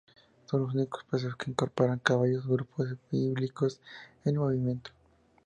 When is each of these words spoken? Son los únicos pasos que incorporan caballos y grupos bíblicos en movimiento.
Son 0.49 0.61
los 0.63 0.73
únicos 0.73 1.03
pasos 1.03 1.35
que 1.35 1.51
incorporan 1.51 1.99
caballos 1.99 2.43
y 2.45 2.49
grupos 2.51 2.87
bíblicos 3.11 3.79
en 4.25 4.37
movimiento. 4.37 4.89